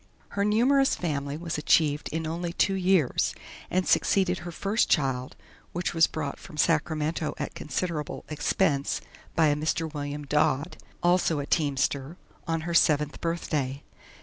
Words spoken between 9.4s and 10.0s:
a Mr.